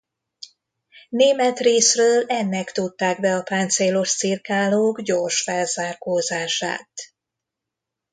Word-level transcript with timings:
Német 1.09 1.59
részről 1.59 2.23
ennek 2.27 2.71
tudták 2.71 3.19
be 3.19 3.35
a 3.35 3.43
páncélos 3.43 4.15
cirkálók 4.17 5.01
gyors 5.01 5.41
felzárkózását. 5.41 6.89